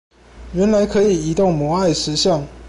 [0.53, 2.43] 原來可以移動摩艾石像